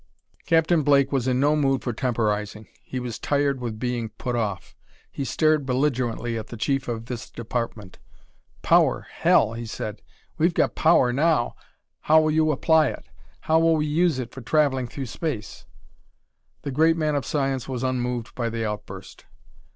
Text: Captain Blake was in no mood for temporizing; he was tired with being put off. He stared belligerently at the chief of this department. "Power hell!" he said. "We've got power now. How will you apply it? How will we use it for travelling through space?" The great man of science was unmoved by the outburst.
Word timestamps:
Captain 0.47 0.81
Blake 0.81 1.11
was 1.11 1.27
in 1.27 1.39
no 1.39 1.55
mood 1.55 1.83
for 1.83 1.93
temporizing; 1.93 2.67
he 2.81 2.99
was 2.99 3.19
tired 3.19 3.61
with 3.61 3.77
being 3.77 4.09
put 4.09 4.35
off. 4.35 4.75
He 5.11 5.23
stared 5.23 5.63
belligerently 5.63 6.39
at 6.39 6.47
the 6.47 6.57
chief 6.57 6.87
of 6.87 7.05
this 7.05 7.29
department. 7.29 7.99
"Power 8.63 9.05
hell!" 9.11 9.53
he 9.53 9.67
said. 9.67 10.01
"We've 10.39 10.55
got 10.55 10.73
power 10.73 11.13
now. 11.13 11.53
How 11.99 12.19
will 12.19 12.31
you 12.31 12.51
apply 12.51 12.87
it? 12.87 13.05
How 13.41 13.59
will 13.59 13.75
we 13.75 13.85
use 13.85 14.17
it 14.17 14.31
for 14.31 14.41
travelling 14.41 14.87
through 14.87 15.05
space?" 15.05 15.67
The 16.63 16.71
great 16.71 16.97
man 16.97 17.13
of 17.13 17.23
science 17.23 17.69
was 17.69 17.83
unmoved 17.83 18.33
by 18.33 18.49
the 18.49 18.65
outburst. 18.67 19.25